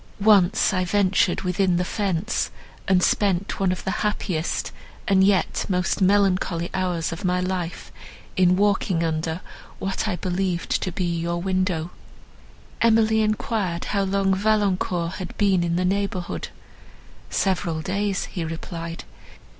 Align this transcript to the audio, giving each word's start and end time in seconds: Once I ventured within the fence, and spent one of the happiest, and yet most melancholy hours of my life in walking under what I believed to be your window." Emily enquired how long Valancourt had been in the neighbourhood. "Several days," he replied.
Once 0.19 0.73
I 0.73 0.83
ventured 0.83 1.41
within 1.41 1.75
the 1.77 1.85
fence, 1.85 2.49
and 2.87 3.03
spent 3.03 3.59
one 3.59 3.71
of 3.71 3.83
the 3.83 3.91
happiest, 4.01 4.71
and 5.07 5.23
yet 5.23 5.63
most 5.69 6.01
melancholy 6.01 6.71
hours 6.73 7.11
of 7.11 7.23
my 7.23 7.39
life 7.39 7.91
in 8.35 8.55
walking 8.55 9.03
under 9.03 9.41
what 9.77 10.07
I 10.07 10.15
believed 10.15 10.71
to 10.81 10.91
be 10.91 11.03
your 11.03 11.39
window." 11.39 11.91
Emily 12.81 13.21
enquired 13.21 13.85
how 13.93 14.01
long 14.01 14.33
Valancourt 14.33 15.17
had 15.17 15.37
been 15.37 15.63
in 15.63 15.75
the 15.75 15.85
neighbourhood. 15.85 16.47
"Several 17.29 17.83
days," 17.83 18.25
he 18.25 18.43
replied. 18.43 19.03